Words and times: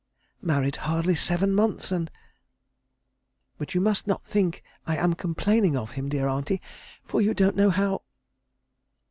married 0.41 0.77
hardly 0.77 1.13
seven 1.13 1.53
months 1.53 1.91
and... 1.91 2.09
but 3.59 3.75
you 3.75 3.79
must 3.79 4.07
not 4.07 4.25
think 4.25 4.63
I 4.87 4.97
am 4.97 5.13
complaining 5.13 5.77
of 5.77 5.91
him, 5.91 6.09
dear 6.09 6.27
auntie, 6.27 6.59
for 7.03 7.21
you 7.21 7.35
don't 7.35 7.55
know 7.55 7.69
how.... 7.69 8.01